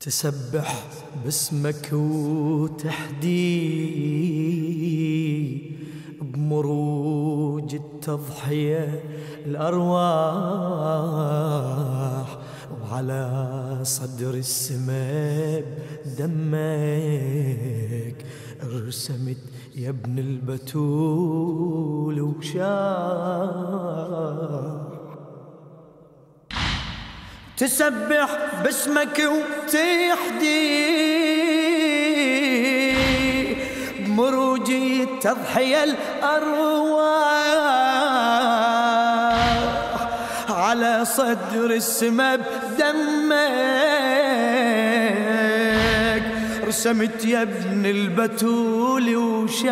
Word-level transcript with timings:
تسبح 0.00 0.84
باسمك 1.24 1.88
وتحدي 1.92 3.40
بمروج 6.20 7.74
التضحية 7.74 9.02
الأرواح 9.46 9.98
وعلى 12.82 13.78
صدر 13.82 14.34
السماء 14.34 15.64
دمك 16.18 18.24
رسمت 18.64 19.36
يا 19.76 19.88
ابن 19.90 20.18
البتول 20.18 22.20
وشاح 22.20 22.60
تسبح 27.60 28.28
باسمك 28.64 29.18
وتحدي 29.18 30.80
بمروج 33.98 34.72
تضحية 35.20 35.84
الأرواح. 35.84 37.20
على 40.50 41.04
صدر 41.04 41.70
السما 41.70 42.36
بدمك. 42.36 43.20
رسمت 46.68 47.24
يا 47.24 47.42
ابن 47.42 47.86
البتول 47.86 49.16
وشاح. 49.16 49.70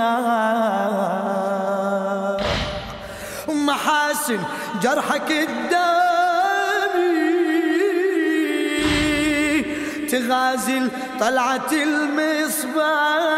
ومحاسن 3.49 4.39
جرحك 4.83 5.31
الدم 5.31 5.88
تغازل 10.11 10.91
طلعة 11.21 11.73
المصباح. 11.73 13.29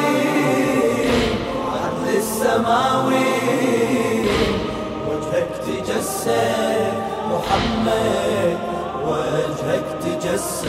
عدل 1.74 2.08
السماوي 2.18 3.34
وجهك 5.08 5.50
تجسد 5.66 6.94
محمد. 7.32 8.58
وجهك 9.08 9.88
تجسد 10.04 10.68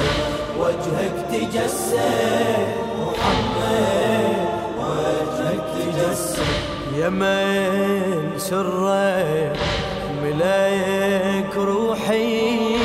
وجهك 0.58 1.16
تجسد 1.30 2.76
محمد. 3.00 4.36
وجهك 4.78 5.64
تجسد. 5.76 6.74
يمن 6.96 8.38
سرك 8.38 9.56
ملاك 10.22 11.56
روحي 11.56 12.76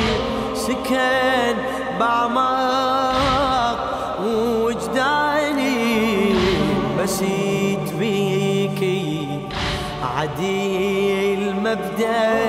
سكن 0.54 1.56
بعمق 2.00 3.78
وجداني 4.24 6.34
بسيت 7.02 7.92
بيكي 7.98 9.26
عدي 10.16 11.34
المبدأ 11.34 12.40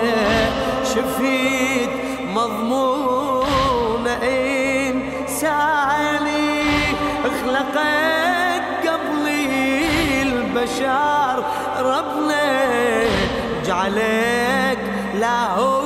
شفيت 0.84 1.90
مضمون 2.36 4.08
إنساني 4.88 6.52
خلقت 7.24 8.88
قبلي 8.88 10.22
البشر 10.22 11.44
ربنا 11.80 12.46
جعلك 13.66 14.80
لاهوت 15.20 15.81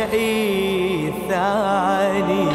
شيء 0.00 1.12
ثاني 1.28 2.48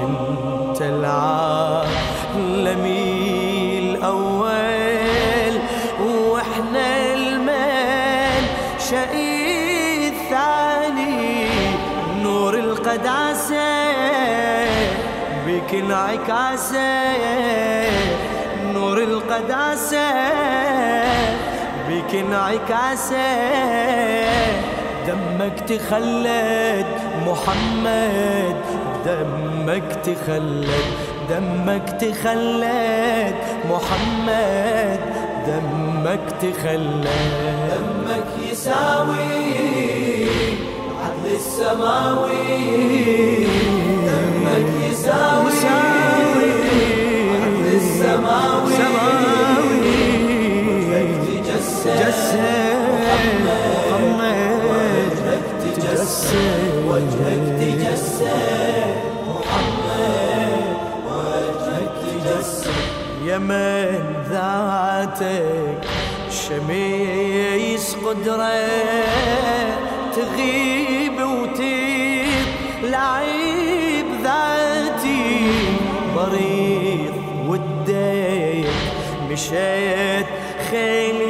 إنت 0.00 0.80
العالم 0.82 1.92
الأول 3.78 5.54
وإحنا 6.00 6.86
المال. 7.14 8.44
شيء 8.90 10.12
ثاني 10.30 11.46
نور 12.22 12.54
القداسة. 12.54 13.72
بك 15.46 15.74
انعكاسه 15.74 17.02
نور 18.74 18.98
القداسة. 18.98 20.10
بك 21.88 22.14
انعكاسه 22.14 23.32
دمك 25.06 25.60
تخلد 25.68 26.86
محمد 27.26 28.56
دمك 29.06 29.88
تخلد 30.04 30.94
دمك 31.30 31.86
تخلد 32.00 33.34
محمد 33.70 35.00
دمك 35.46 36.26
تخلد. 36.42 37.06
دمك 37.70 38.30
يساوي 38.50 39.34
عدل 41.02 41.26
السماوي. 41.34 42.46
دمك 44.06 44.70
يساوي 44.90 45.91
يمن 63.32 64.24
ذاتك 64.30 65.88
شميس 66.30 67.96
قدرة 68.06 68.52
تغيب 70.16 71.18
وتيب. 71.20 72.46
لعيب 72.82 74.06
ذاتي 74.22 75.46
مريض 76.16 77.14
وديك 77.46 78.66
مشيت 79.30 80.26
خيلي 80.70 81.21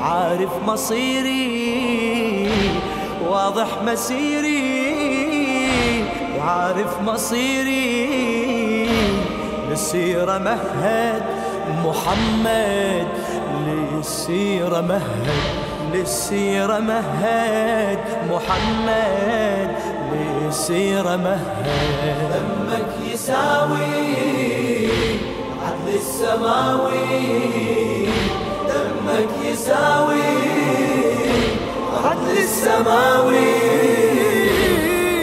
عارف 0.00 0.50
مصيري 0.66 2.50
واضح 3.28 3.82
مسيري 3.86 4.84
عارف 6.40 7.00
مصيري. 7.02 8.04
للسيرة 9.70 10.38
مهد 10.38 11.22
محمد 11.84 13.08
للسيرة 13.66 14.80
مهد 14.80 15.30
للسيرة 15.92 16.78
مهد 16.78 17.98
محمد 18.30 19.74
للسيرة 20.12 21.16
مهد. 21.16 21.66
دمك 22.30 23.12
يساوي. 23.12 24.73
السماوي 25.94 27.06
دمك 28.68 29.32
يساوي. 29.44 30.34
عدل 32.04 32.36
السماوي 32.38 33.54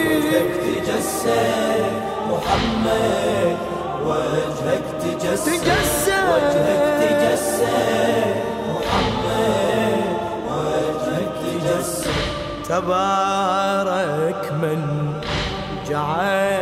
وجهك 0.06 0.50
تجسد 0.64 1.92
محمد 2.30 3.56
وجهك 4.06 4.86
تجسد. 5.02 5.66
وجهك 6.32 6.84
تجسد 7.00 8.34
محمد 8.68 10.04
وجهك 10.48 11.32
تجسد. 11.44 12.18
تبارك 12.68 14.42
من 14.62 14.80
جعل 15.88 16.61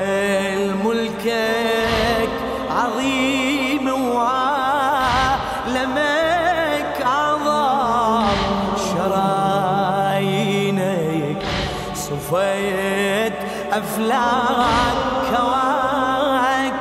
أفلاك 13.73 14.97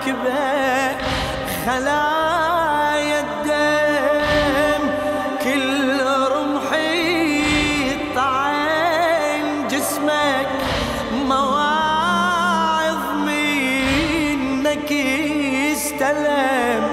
كواكبك 0.09 0.97
خلايا 1.65 3.19
الدم 3.19 4.83
كل 5.43 5.99
رمحي 6.31 7.95
طعن 8.15 9.67
جسمك 9.71 10.47
مواعظ 11.27 13.03
منك 13.25 14.91
يستلم 15.71 16.83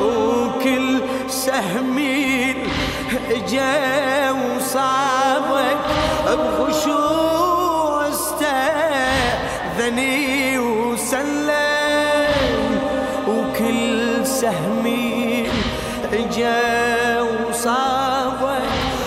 وكل 0.00 1.00
سهمين 1.28 2.56
إجا 3.30 4.30
وصابك 4.30 5.76
بخشوع 6.26 7.13
استاذني 9.74 10.58
وسلم 10.58 12.34
وكل 13.28 14.26
سهمين 14.26 15.50
إجا 16.12 17.20
وصابك 17.20 18.62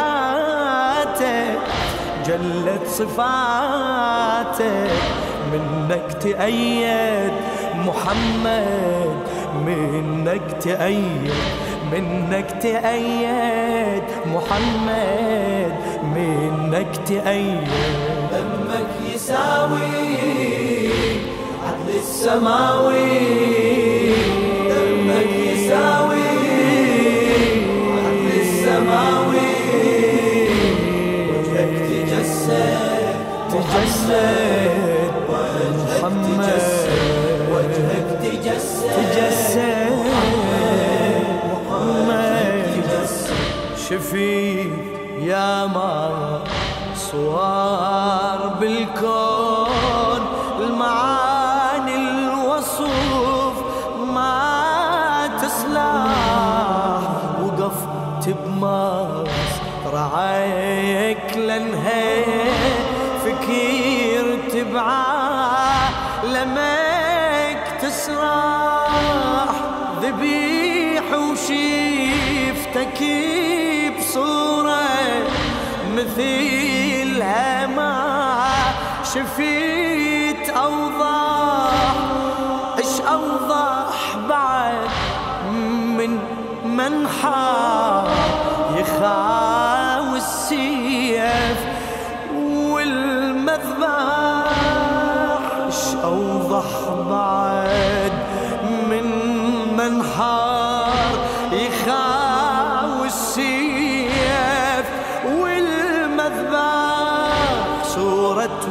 جلت 2.28 2.86
صفاتك. 2.88 4.92
منك 5.56 6.13
تأيد 6.22 7.34
محمد 7.75 9.16
منك 9.66 10.57
تأيد 10.62 11.34
منك 11.92 12.50
تأيد 12.62 14.04
محمد 14.25 15.74
منك 16.16 16.96
تأيد. 17.07 17.68
دمك 18.31 19.13
يساوي 19.13 19.92
عدل 21.66 21.90
السماوي. 22.00 23.10
دمك 24.69 25.31
يساوي 25.54 26.28
عدل 28.06 28.28
السماوي. 28.42 29.56
وجهك 31.30 31.74
تجسد 31.90 33.16
تجسد. 33.52 34.94
محمد. 35.30 36.62
وجهك 37.51 38.07
تجسد 38.22 38.89
تجسد 38.95 39.95
شفيت 43.89 44.72
يا 45.22 45.66
ما 45.66 46.10
صور 46.95 48.48
بالكون 48.60 50.22
المعاني 50.60 51.95
الوصوف 51.95 53.56
ما 54.13 55.30
تصلح 55.42 57.01
وقفت 57.44 58.30
بماس 58.30 59.51
رعايك 59.94 61.38
لنهيت 61.38 62.75
فكير 63.25 64.25
تبعا 64.51 65.14
لمك 66.45 67.63
تسرح 67.81 69.51
ذبيح 70.01 71.03
وشيفتك 71.13 73.00
بصورة 74.00 74.88
مثيلها 75.95 77.68
ما 77.68 78.45
شفيت 79.03 80.50
أوضح 80.50 81.95
إيش 82.77 83.01
أوضح 83.01 84.18
بعد 84.30 84.89
من 85.97 86.19
منحى 86.65 88.03
يخاوي 88.77 89.34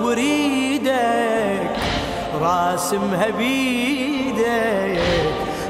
وريدك 0.04 1.70
راسمها 2.40 3.30
بيدك 3.38 5.00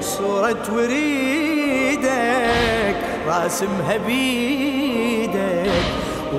صورة 0.00 0.64
وريدك 0.72 2.14
راسمها 3.28 3.96
بيدك 4.06 5.70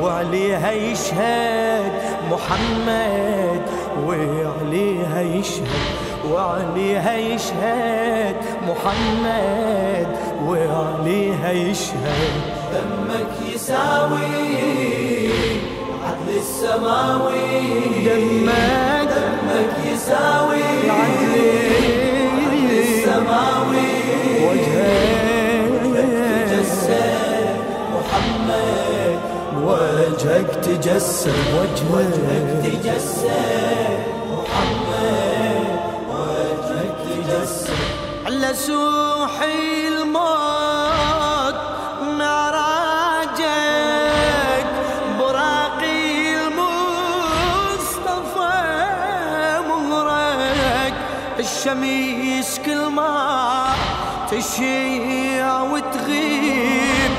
وعليها 0.01 0.71
يشهد 0.71 1.91
محمد 2.31 3.61
وعليها 4.07 5.21
يشهد 5.21 5.95
وعليها 6.31 7.15
يشهد 7.17 8.35
محمد 8.67 10.07
وعليها 10.47 11.51
يشهد. 11.51 12.33
دمك 12.73 13.53
يساوي 13.53 14.84
السماوي 16.45 17.59
دمك 18.05 19.09
دمك 19.09 19.73
يساوي 19.93 20.61
العدل 20.83 21.35
السماوي 22.79 23.93
وجهك 24.45 25.81
تجسد 26.49 27.57
محمد 27.93 29.19
وجهك 29.63 30.49
تجسد 30.65 31.33
وجهك 31.93 32.49
تجسد 32.63 33.99
محمد 34.31 35.67
وجهك 36.09 36.95
تجسد 37.07 37.73
على 38.25 38.53
سوحي 38.53 39.74
الشميس 51.65 52.59
كل 52.65 52.85
ما 52.85 53.65
تشيع 54.31 55.61
وتغيب 55.61 57.11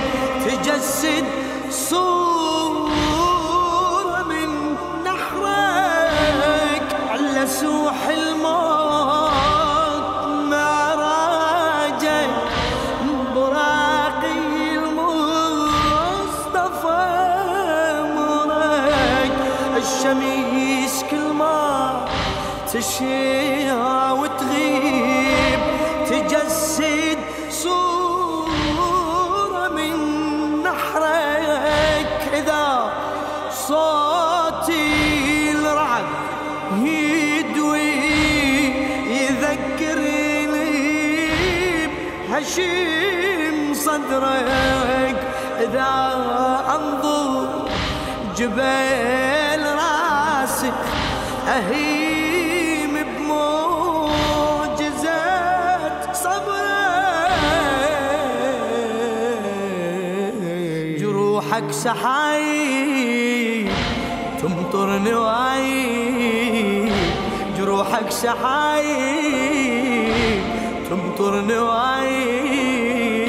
تجسد 0.45 1.25
صورة 1.71 2.93
من 4.23 4.77
نحرك 5.05 6.97
على 7.11 7.47
سوح 7.47 8.09
الموت 8.09 9.31
معراجك 10.51 12.31
براقي 13.35 14.77
المصطفى 14.77 16.15
مرك 18.17 19.39
الشميس 19.77 21.05
كل 21.11 21.33
ما 21.33 22.07
تشيع 22.73 23.56
صوتي 33.69 35.53
الرعد 35.53 36.05
يدوي 36.83 37.93
يذكرني 39.11 40.77
بهشيم 42.31 43.75
صدرك 43.75 45.19
إذا 45.61 45.93
أنظر 46.77 47.69
جبال 48.37 49.63
راسك 49.75 50.83
أهيم 51.49 52.95
بموجزات 53.19 54.57
صبرك. 56.17 56.57
جروحك 60.99 61.69
سحاي 61.71 62.96
تمطر 64.47 64.99
نواي 64.99 66.91
جروحك 67.59 68.11
سحاي. 68.11 68.97
تمطر 70.91 71.41
نواي 71.41 73.29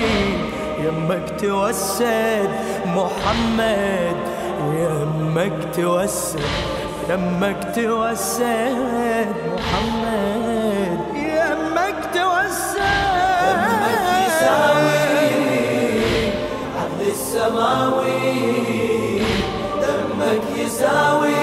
يمك 0.79 1.41
توسد 1.41 2.50
محمد 2.86 4.17
يمك 4.62 5.75
توسد 5.75 6.39
يمك 7.09 7.71
توسد 7.75 9.36
محمد 9.53 11.00
يمك 11.15 12.00
توسد. 12.13 12.77
دمك 13.41 14.05
يساوي 14.27 15.17
عدل 16.77 17.07
السماوي. 17.07 18.96
دمك 20.27 20.57
يساوي 20.57 21.36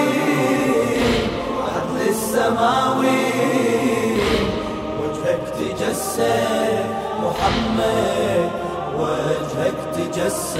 عدل 1.65 2.09
السماوي. 2.09 3.25
وجهك 5.01 5.43
تجسد 5.59 6.85
محمد 7.23 8.49
وجهك 8.99 9.77
تجسد 9.95 10.59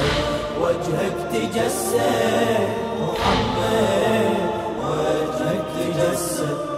وجهك 0.61 1.17
تجسد 1.33 2.69
محمد. 3.01 4.37
وجهك 4.81 5.65
تجسد. 5.77 6.74